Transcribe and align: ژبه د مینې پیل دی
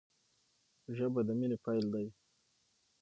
ژبه 0.97 1.21
د 1.27 1.29
مینې 1.39 1.57
پیل 1.65 1.85
دی 1.93 2.07